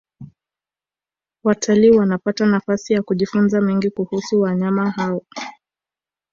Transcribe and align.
watalii 1.43 1.89
wanapata 1.89 2.45
nafasi 2.45 2.93
ya 2.93 3.01
kujifunza 3.03 3.61
mengi 3.61 3.89
kuhusu 3.89 4.41
wanyama 4.41 4.91
hao 4.91 5.21